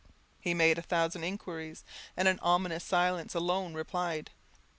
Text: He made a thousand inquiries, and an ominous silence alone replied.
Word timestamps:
He 0.39 0.55
made 0.55 0.79
a 0.79 0.81
thousand 0.81 1.23
inquiries, 1.25 1.83
and 2.17 2.27
an 2.27 2.39
ominous 2.41 2.83
silence 2.83 3.35
alone 3.35 3.75
replied. 3.75 4.31